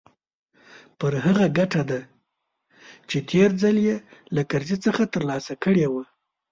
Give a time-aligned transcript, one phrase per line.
[0.99, 1.99] پر هغه ګټه ده
[3.09, 3.95] چې تېر ځل يې
[4.35, 6.03] له کرزي څخه ترلاسه کړې وه.